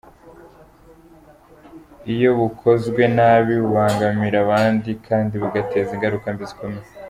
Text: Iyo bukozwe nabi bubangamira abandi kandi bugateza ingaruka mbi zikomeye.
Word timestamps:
Iyo 2.13 2.29
bukozwe 2.39 3.01
nabi 3.17 3.53
bubangamira 3.61 4.37
abandi 4.45 4.89
kandi 5.07 5.33
bugateza 5.41 5.91
ingaruka 5.93 6.27
mbi 6.33 6.45
zikomeye. 6.49 6.87